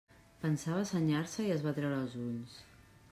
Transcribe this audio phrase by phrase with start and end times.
[0.45, 2.57] Pensava senyar-se i es va treure els ulls.